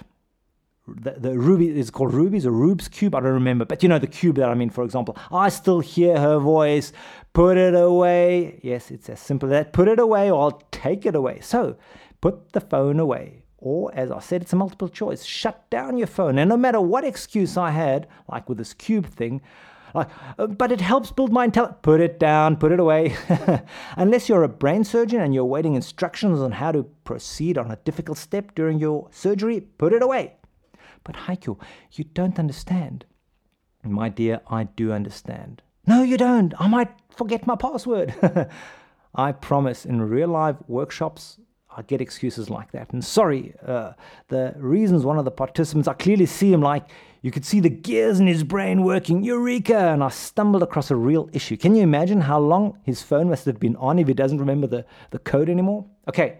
the, 0.87 1.11
the 1.11 1.37
ruby 1.37 1.77
is 1.77 1.89
called 1.89 2.13
rubies 2.13 2.45
or 2.45 2.51
rubes 2.51 2.87
cube 2.87 3.13
i 3.13 3.19
don't 3.19 3.33
remember 3.33 3.65
but 3.65 3.83
you 3.83 3.89
know 3.89 3.99
the 3.99 4.07
cube 4.07 4.37
that 4.37 4.49
i 4.49 4.53
mean 4.53 4.69
for 4.69 4.83
example. 4.83 5.17
I 5.31 5.49
still 5.49 5.81
hear 5.81 6.17
her 6.17 6.39
voice 6.39 6.93
put 7.33 7.57
it 7.57 7.75
away. 7.75 8.59
Yes 8.63 8.89
it's 8.89 9.09
as 9.09 9.19
simple 9.19 9.47
as 9.47 9.51
that. 9.51 9.73
Put 9.73 9.87
it 9.87 9.99
away 9.99 10.31
or 10.31 10.41
i'll 10.41 10.63
take 10.71 11.05
it 11.05 11.15
away. 11.15 11.39
So 11.41 11.77
put 12.21 12.53
the 12.53 12.61
phone 12.61 12.99
away. 12.99 13.43
Or 13.57 13.93
as 13.93 14.11
i 14.11 14.19
said 14.19 14.41
it's 14.41 14.53
a 14.53 14.55
multiple 14.55 14.87
choice. 14.87 15.25
Shut 15.25 15.69
down 15.69 15.97
your 15.97 16.07
phone. 16.07 16.37
And 16.37 16.49
no 16.49 16.57
matter 16.57 16.79
what 16.79 17.03
excuse 17.03 17.57
i 17.57 17.71
had 17.71 18.07
like 18.31 18.47
with 18.47 18.57
this 18.57 18.73
cube 18.73 19.07
thing 19.07 19.41
like, 19.93 20.09
uh, 20.37 20.47
but 20.47 20.71
it 20.71 20.81
helps 20.81 21.11
build 21.11 21.31
my 21.31 21.45
intelligence. 21.45 21.79
Put 21.81 22.01
it 22.01 22.19
down, 22.19 22.57
put 22.57 22.71
it 22.71 22.79
away. 22.79 23.15
Unless 23.95 24.29
you're 24.29 24.43
a 24.43 24.49
brain 24.49 24.83
surgeon 24.83 25.21
and 25.21 25.33
you're 25.33 25.45
waiting 25.45 25.75
instructions 25.75 26.39
on 26.39 26.51
how 26.51 26.71
to 26.71 26.83
proceed 27.03 27.57
on 27.57 27.71
a 27.71 27.77
difficult 27.77 28.17
step 28.17 28.53
during 28.55 28.79
your 28.79 29.07
surgery, 29.11 29.61
put 29.61 29.93
it 29.93 30.01
away. 30.01 30.35
But 31.03 31.15
Heiko, 31.15 31.59
you 31.93 32.03
don't 32.03 32.39
understand. 32.39 33.05
My 33.83 34.09
dear, 34.09 34.41
I 34.49 34.65
do 34.65 34.91
understand. 34.91 35.61
No, 35.85 36.03
you 36.03 36.17
don't. 36.17 36.53
I 36.59 36.67
might 36.67 36.89
forget 37.09 37.47
my 37.47 37.55
password. 37.55 38.13
I 39.15 39.31
promise 39.31 39.85
in 39.85 40.01
real 40.01 40.27
life 40.27 40.57
workshops, 40.67 41.39
I 41.77 41.83
get 41.83 42.01
excuses 42.01 42.49
like 42.49 42.71
that. 42.71 42.91
And 42.91 43.05
sorry, 43.05 43.53
uh, 43.63 43.93
the 44.29 44.55
reasons 44.57 45.05
one 45.05 45.19
of 45.19 45.25
the 45.25 45.31
participants, 45.31 45.87
I 45.87 45.93
clearly 45.93 46.25
see 46.25 46.51
him 46.51 46.59
like 46.59 46.89
you 47.21 47.29
could 47.29 47.45
see 47.45 47.59
the 47.59 47.69
gears 47.69 48.19
in 48.19 48.25
his 48.25 48.43
brain 48.43 48.83
working. 48.83 49.23
Eureka! 49.23 49.77
And 49.77 50.03
I 50.03 50.09
stumbled 50.09 50.63
across 50.63 50.89
a 50.89 50.95
real 50.95 51.29
issue. 51.33 51.55
Can 51.55 51.75
you 51.75 51.83
imagine 51.83 52.21
how 52.21 52.39
long 52.39 52.79
his 52.81 53.03
phone 53.03 53.29
must 53.29 53.45
have 53.45 53.59
been 53.59 53.75
on 53.75 53.99
if 53.99 54.07
he 54.07 54.15
doesn't 54.15 54.39
remember 54.39 54.65
the, 54.65 54.85
the 55.11 55.19
code 55.19 55.49
anymore? 55.49 55.85
Okay, 56.07 56.39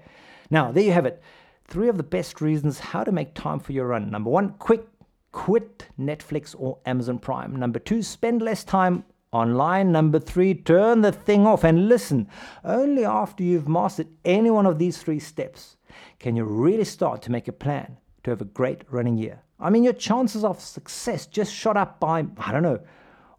now 0.50 0.72
there 0.72 0.84
you 0.84 0.92
have 0.92 1.06
it. 1.06 1.22
Three 1.68 1.88
of 1.88 1.98
the 1.98 2.04
best 2.04 2.42
reasons 2.42 2.80
how 2.80 3.04
to 3.04 3.12
make 3.12 3.36
time 3.36 3.60
for 3.60 3.74
your 3.74 3.86
run. 3.86 4.10
Number 4.10 4.32
one, 4.32 4.56
quick, 4.58 4.88
quit 5.34 5.88
Netflix 6.00 6.56
or 6.58 6.80
Amazon 6.88 7.20
Prime. 7.20 7.56
Number 7.56 7.78
two, 7.78 8.02
spend 8.02 8.42
less 8.42 8.64
time 8.64 9.04
online. 9.32 9.92
Number 9.92 10.20
three, 10.20 10.54
turn 10.54 11.02
the 11.02 11.12
thing 11.12 11.46
off 11.46 11.64
and 11.64 11.88
listen. 11.88 12.28
Only 12.64 13.06
after 13.06 13.44
you've 13.44 13.68
mastered 13.68 14.08
any 14.26 14.50
one 14.50 14.66
of 14.66 14.80
these 14.80 14.98
three 14.98 15.20
steps 15.20 15.78
can 16.20 16.36
you 16.36 16.44
really 16.44 16.84
start 16.84 17.22
to 17.24 17.32
make 17.32 17.48
a 17.48 17.54
plan 17.54 17.98
to 18.24 18.32
have 18.32 18.42
a 18.42 18.46
great 18.46 18.84
running 18.90 19.18
year. 19.18 19.42
I 19.60 19.70
mean, 19.70 19.84
your 19.84 19.94
chances 19.94 20.44
of 20.44 20.60
success 20.60 21.26
just 21.26 21.54
shot 21.54 21.78
up 21.78 22.00
by, 22.00 22.26
I 22.38 22.52
don't 22.52 22.64
know, 22.64 22.80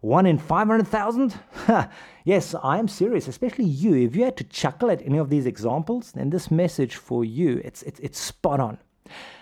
one 0.01 0.25
in 0.25 0.37
500,000? 0.37 1.33
yes, 2.23 2.55
I 2.63 2.77
am 2.77 2.87
serious, 2.87 3.27
especially 3.27 3.65
you. 3.65 3.95
If 3.95 4.15
you 4.15 4.23
had 4.23 4.37
to 4.37 4.43
chuckle 4.45 4.91
at 4.91 5.01
any 5.05 5.17
of 5.17 5.29
these 5.29 5.45
examples, 5.45 6.13
then 6.13 6.29
this 6.29 6.49
message 6.49 6.95
for 6.95 7.25
you, 7.25 7.61
it's, 7.63 7.83
it's, 7.83 7.99
it's 7.99 8.19
spot 8.19 8.59
on. 8.59 8.77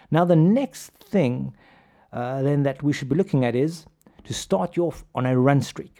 Now, 0.09 0.25
the 0.25 0.35
next 0.35 0.91
thing 0.93 1.55
uh, 2.11 2.41
then 2.41 2.63
that 2.63 2.81
we 2.81 2.93
should 2.93 3.09
be 3.09 3.15
looking 3.15 3.45
at 3.45 3.55
is 3.55 3.85
to 4.23 4.33
start 4.33 4.75
you 4.75 4.85
off 4.85 5.05
on 5.13 5.25
a 5.25 5.37
run 5.37 5.61
streak. 5.61 5.99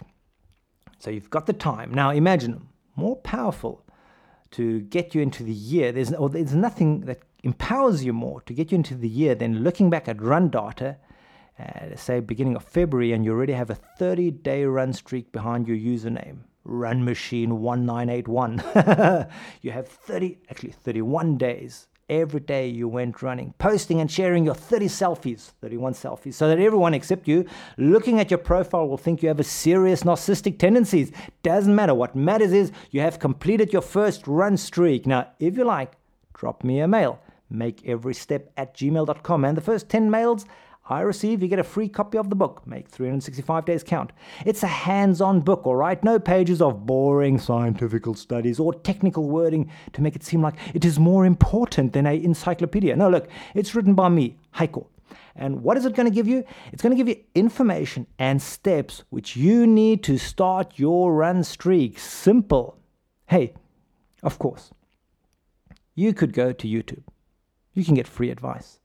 So 1.00 1.10
you've 1.10 1.30
got 1.30 1.46
the 1.46 1.54
time. 1.54 1.94
Now, 1.94 2.12
imagine 2.12 2.68
more 2.96 3.16
powerful 3.18 3.86
to 4.52 4.82
get 4.82 5.14
you 5.14 5.22
into 5.22 5.44
the 5.44 5.54
year. 5.54 5.92
There's, 5.92 6.14
or 6.14 6.30
there's 6.30 6.56
nothing 6.56 7.02
that 7.02 7.20
empowers 7.44 8.04
you 8.04 8.14
more 8.14 8.42
to 8.42 8.54
get 8.54 8.72
you 8.72 8.76
into 8.76 8.96
the 8.96 9.10
year 9.10 9.36
than 9.36 9.64
looking 9.64 9.90
back 9.90 10.08
at 10.08 10.22
run 10.22 10.50
data 10.50 10.98
uh, 11.60 11.96
say 11.96 12.20
beginning 12.20 12.56
of 12.56 12.64
February, 12.64 13.14
and 13.14 13.26
you 13.26 13.32
already 13.32 13.54
have 13.54 13.70
a 13.70 13.76
30 13.76 14.32
day 14.32 14.66
run 14.66 14.94
streak 14.94 15.32
behind 15.32 15.68
your 15.68 15.78
username, 15.78 16.40
Run 16.64 17.04
Machine 17.04 17.62
1981. 17.62 18.64
you 19.62 19.72
have 19.72 19.88
30, 19.88 20.38
actually 20.50 20.72
31 20.72 21.38
days. 21.38 21.88
Every 22.10 22.40
day 22.40 22.70
you 22.70 22.88
went 22.88 23.22
running, 23.22 23.54
posting 23.58 24.00
and 24.00 24.10
sharing 24.10 24.46
your 24.46 24.56
30 24.56 24.86
selfies, 24.86 25.52
31 25.60 25.92
selfies, 25.92 26.36
so 26.36 26.48
that 26.48 26.58
everyone 26.58 26.94
except 26.94 27.28
you 27.28 27.46
looking 27.78 28.22
at 28.22 28.32
your 28.32 28.38
profile 28.38 28.88
will 28.88 28.98
think 28.98 29.22
you 29.22 29.28
have 29.28 29.42
a 29.42 29.44
serious 29.44 30.04
narcissistic 30.04 30.58
tendencies. 30.58 31.12
Doesn't 31.44 31.76
matter. 31.76 31.94
What 31.94 32.16
matters 32.16 32.54
is 32.54 32.72
you 32.92 33.02
have 33.02 33.20
completed 33.20 33.74
your 33.74 33.82
first 33.82 34.26
run 34.26 34.56
streak. 34.56 35.06
Now, 35.06 35.28
if 35.40 35.58
you 35.58 35.66
like, 35.66 35.96
drop 36.34 36.64
me 36.64 36.80
a 36.80 36.88
mail. 36.88 37.20
Make 37.50 37.86
every 37.86 38.14
step 38.14 38.54
at 38.56 38.74
gmail.com. 38.74 39.44
And 39.44 39.58
the 39.58 39.62
first 39.62 39.90
10 39.90 40.10
mails, 40.10 40.46
I 40.90 41.02
receive, 41.02 41.42
you 41.42 41.50
get 41.50 41.60
a 41.60 41.64
free 41.64 41.90
copy 41.90 42.18
of 42.18 42.30
the 42.30 42.36
book. 42.36 42.66
Make 42.66 42.88
365 42.88 43.66
days 43.66 43.84
count. 43.84 44.12
It's 44.46 44.64
a 44.64 44.68
hands 44.68 45.20
on 45.20 45.42
book, 45.42 45.68
all 45.68 45.76
right? 45.76 46.02
No 46.04 46.18
pages 46.18 46.62
of 46.62 46.86
boring 46.86 47.40
scientific 47.40 48.06
studies 48.16 48.60
or 48.60 48.74
technical 48.74 49.28
wording 49.28 49.70
to 49.94 50.02
make 50.02 50.16
it 50.16 50.24
seem 50.24 50.42
like 50.42 50.56
it 50.74 50.86
is 50.86 50.98
more 50.98 51.26
important 51.26 51.94
than 51.94 52.06
an 52.06 52.24
encyclopedia. 52.24 52.96
No, 52.96 53.10
look, 53.10 53.28
it's 53.54 53.76
written 53.76 53.96
by 53.96 54.08
me, 54.10 54.38
Heiko. 54.56 54.88
And 55.36 55.62
what 55.62 55.78
is 55.78 55.86
it 55.86 55.94
going 55.94 56.10
to 56.10 56.16
give 56.16 56.28
you? 56.28 56.44
It's 56.72 56.82
going 56.82 56.96
to 56.96 57.04
give 57.04 57.10
you 57.10 57.24
information 57.36 58.08
and 58.18 58.42
steps 58.42 59.04
which 59.10 59.36
you 59.36 59.68
need 59.68 60.04
to 60.04 60.18
start 60.18 60.80
your 60.80 61.14
run 61.14 61.44
streak. 61.44 62.00
Simple. 62.00 62.78
Hey, 63.28 63.54
of 64.24 64.40
course, 64.40 64.72
you 65.96 66.14
could 66.14 66.34
go 66.34 66.54
to 66.54 66.68
YouTube. 66.68 67.04
You 67.74 67.86
can 67.86 67.94
get 67.94 68.08
free 68.08 68.32
advice. 68.32 68.80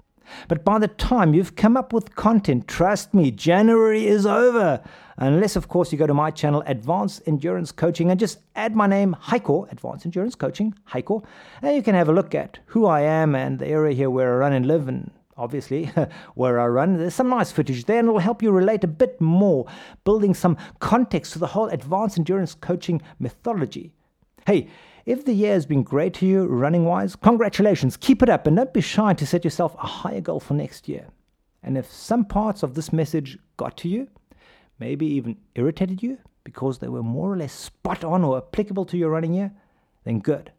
But 0.49 0.65
by 0.65 0.79
the 0.79 0.89
time 0.89 1.35
you've 1.35 1.57
come 1.57 1.77
up 1.77 1.93
with 1.93 2.15
content, 2.15 2.69
trust 2.69 3.15
me, 3.15 3.31
January 3.31 4.07
is 4.07 4.27
over. 4.27 4.83
Unless, 5.17 5.57
of 5.57 5.69
course, 5.69 5.93
you 5.93 5.99
go 5.99 6.07
to 6.07 6.15
my 6.15 6.31
channel, 6.31 6.62
Advanced 6.67 7.23
Endurance 7.27 7.71
Coaching, 7.71 8.11
and 8.11 8.19
just 8.19 8.39
add 8.57 8.75
my 8.75 8.87
name, 8.87 9.17
Heiko, 9.21 9.71
Advanced 9.71 10.07
Endurance 10.07 10.35
Coaching, 10.35 10.75
Heiko, 10.91 11.25
and 11.61 11.77
you 11.77 11.83
can 11.83 11.95
have 11.95 12.09
a 12.09 12.12
look 12.12 12.35
at 12.35 12.59
who 12.67 12.87
I 12.87 13.03
am 13.03 13.35
and 13.35 13.59
the 13.59 13.67
area 13.67 13.95
here 13.95 14.11
where 14.11 14.35
I 14.35 14.37
run 14.39 14.53
and 14.53 14.67
live, 14.67 14.89
and 14.89 15.11
obviously 15.37 15.87
where 16.35 16.59
I 16.59 16.67
run. 16.67 16.99
There's 16.99 17.15
some 17.15 17.29
nice 17.29 17.53
footage 17.53 17.85
there, 17.85 17.99
and 17.99 18.09
it 18.09 18.12
will 18.12 18.21
help 18.21 18.43
you 18.43 18.51
relate 18.51 18.85
a 18.85 18.89
bit 18.89 19.21
more, 19.21 19.67
building 20.05 20.35
some 20.35 20.57
context 20.81 21.35
to 21.35 21.39
the 21.39 21.49
whole 21.49 21.69
Advanced 21.69 22.19
Endurance 22.19 22.55
Coaching 22.55 23.03
methodology. 23.19 23.93
Hey, 24.47 24.69
if 25.04 25.25
the 25.25 25.32
year 25.32 25.54
has 25.54 25.66
been 25.66 25.82
great 25.82 26.14
to 26.14 26.26
you 26.26 26.47
running 26.47 26.85
wise, 26.85 27.16
congratulations, 27.16 27.97
keep 27.97 28.23
it 28.23 28.28
up 28.28 28.47
and 28.47 28.56
don't 28.56 28.73
be 28.73 28.80
shy 28.80 29.14
to 29.14 29.26
set 29.26 29.44
yourself 29.44 29.75
a 29.75 29.87
higher 29.87 30.21
goal 30.21 30.40
for 30.40 30.54
next 30.54 30.88
year. 30.88 31.09
And 31.62 31.78
if 31.78 31.90
some 31.90 32.25
parts 32.25 32.62
of 32.62 32.75
this 32.75 32.92
message 32.92 33.38
got 33.56 33.76
to 33.78 33.88
you, 33.88 34.09
maybe 34.78 35.06
even 35.06 35.37
irritated 35.54 36.02
you 36.02 36.18
because 36.44 36.78
they 36.78 36.88
were 36.88 37.02
more 37.02 37.32
or 37.32 37.37
less 37.37 37.52
spot 37.52 38.04
on 38.04 38.25
or 38.25 38.38
applicable 38.38 38.85
to 38.87 38.97
your 38.97 39.11
running 39.11 39.35
year, 39.35 39.52
then 40.04 40.18
good. 40.18 40.52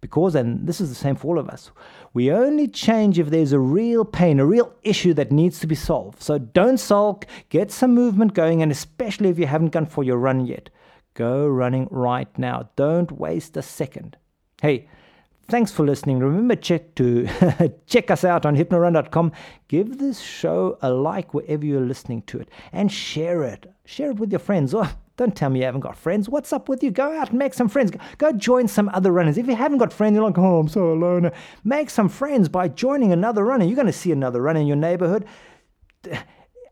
Because, 0.00 0.34
and 0.34 0.66
this 0.66 0.80
is 0.80 0.88
the 0.88 0.94
same 0.94 1.16
for 1.16 1.28
all 1.28 1.38
of 1.38 1.48
us, 1.48 1.70
we 2.12 2.30
only 2.30 2.68
change 2.68 3.18
if 3.18 3.30
there's 3.30 3.52
a 3.52 3.58
real 3.58 4.04
pain, 4.04 4.38
a 4.38 4.46
real 4.46 4.72
issue 4.82 5.14
that 5.14 5.32
needs 5.32 5.58
to 5.60 5.66
be 5.66 5.74
solved. 5.74 6.22
So 6.22 6.38
don't 6.38 6.78
sulk, 6.78 7.26
get 7.48 7.70
some 7.70 7.94
movement 7.94 8.34
going, 8.34 8.62
and 8.62 8.70
especially 8.70 9.30
if 9.30 9.38
you 9.38 9.46
haven't 9.46 9.72
gone 9.72 9.86
for 9.86 10.04
your 10.04 10.18
run 10.18 10.46
yet. 10.46 10.70
Go 11.16 11.48
running 11.48 11.88
right 11.90 12.28
now. 12.38 12.68
Don't 12.76 13.10
waste 13.10 13.56
a 13.56 13.62
second. 13.62 14.18
Hey, 14.60 14.86
thanks 15.48 15.72
for 15.72 15.82
listening. 15.82 16.18
Remember 16.18 16.54
check 16.54 16.94
to 16.96 17.26
check 17.86 18.10
us 18.10 18.22
out 18.22 18.44
on 18.44 18.54
hypnorun.com. 18.54 19.32
Give 19.66 19.96
this 19.96 20.20
show 20.20 20.76
a 20.82 20.90
like 20.90 21.32
wherever 21.32 21.64
you're 21.64 21.80
listening 21.80 22.20
to 22.26 22.38
it 22.38 22.50
and 22.70 22.92
share 22.92 23.42
it. 23.44 23.72
Share 23.86 24.10
it 24.10 24.18
with 24.18 24.30
your 24.30 24.40
friends. 24.40 24.74
Oh, 24.74 24.92
don't 25.16 25.34
tell 25.34 25.48
me 25.48 25.60
you 25.60 25.64
haven't 25.64 25.80
got 25.80 25.96
friends. 25.96 26.28
What's 26.28 26.52
up 26.52 26.68
with 26.68 26.82
you? 26.82 26.90
Go 26.90 27.18
out 27.18 27.30
and 27.30 27.38
make 27.38 27.54
some 27.54 27.70
friends. 27.70 27.92
Go 28.18 28.32
join 28.32 28.68
some 28.68 28.90
other 28.92 29.10
runners. 29.10 29.38
If 29.38 29.46
you 29.46 29.56
haven't 29.56 29.78
got 29.78 29.94
friends, 29.94 30.16
you're 30.16 30.24
like, 30.24 30.36
oh, 30.36 30.58
I'm 30.58 30.68
so 30.68 30.92
alone. 30.92 31.30
Make 31.64 31.88
some 31.88 32.10
friends 32.10 32.50
by 32.50 32.68
joining 32.68 33.10
another 33.10 33.42
runner. 33.42 33.64
You're 33.64 33.74
going 33.74 33.86
to 33.86 33.92
see 33.92 34.12
another 34.12 34.42
runner 34.42 34.60
in 34.60 34.66
your 34.66 34.76
neighborhood 34.76 35.24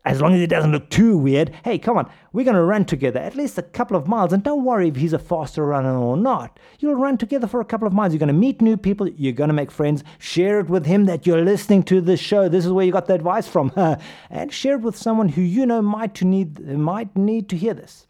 as 0.05 0.21
long 0.21 0.33
as 0.35 0.41
it 0.41 0.47
doesn't 0.47 0.71
look 0.71 0.89
too 0.89 1.17
weird, 1.17 1.51
hey, 1.63 1.79
come 1.79 1.97
on, 1.97 2.09
we're 2.31 2.45
going 2.45 2.55
to 2.55 2.63
run 2.63 2.85
together 2.85 3.19
at 3.19 3.35
least 3.35 3.57
a 3.57 3.63
couple 3.63 3.97
of 3.97 4.07
miles. 4.07 4.31
And 4.31 4.43
don't 4.43 4.63
worry 4.63 4.87
if 4.87 4.95
he's 4.95 5.13
a 5.13 5.19
faster 5.19 5.65
runner 5.65 5.97
or 5.97 6.15
not. 6.15 6.59
You'll 6.79 6.95
run 6.95 7.17
together 7.17 7.47
for 7.47 7.59
a 7.59 7.65
couple 7.65 7.87
of 7.87 7.93
miles. 7.93 8.13
You're 8.13 8.19
going 8.19 8.27
to 8.27 8.33
meet 8.33 8.61
new 8.61 8.77
people. 8.77 9.09
You're 9.09 9.33
going 9.33 9.47
to 9.47 9.53
make 9.53 9.71
friends. 9.71 10.03
Share 10.19 10.59
it 10.59 10.69
with 10.69 10.85
him 10.85 11.05
that 11.05 11.25
you're 11.25 11.43
listening 11.43 11.83
to 11.83 12.01
this 12.01 12.19
show. 12.19 12.47
This 12.47 12.65
is 12.65 12.71
where 12.71 12.85
you 12.85 12.91
got 12.91 13.07
the 13.07 13.15
advice 13.15 13.47
from. 13.47 13.71
and 14.29 14.53
share 14.53 14.75
it 14.75 14.81
with 14.81 14.95
someone 14.95 15.29
who 15.29 15.41
you 15.41 15.65
know 15.65 15.81
might, 15.81 16.13
to 16.15 16.25
need, 16.25 16.59
might 16.59 17.15
need 17.17 17.49
to 17.49 17.57
hear 17.57 17.73
this. 17.73 18.07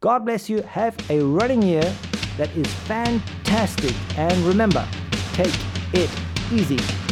God 0.00 0.26
bless 0.26 0.50
you. 0.50 0.60
Have 0.62 0.94
a 1.08 1.20
running 1.20 1.62
year 1.62 1.94
that 2.36 2.54
is 2.56 2.66
fantastic. 2.66 3.94
And 4.18 4.36
remember, 4.44 4.86
take 5.32 5.54
it 5.94 6.10
easy. 6.52 7.03